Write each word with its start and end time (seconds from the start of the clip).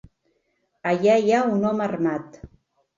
Allà 0.93 1.19
hi 1.27 1.31
ha 1.37 1.45
un 1.53 1.71
home 1.73 1.89
armat. 1.91 2.45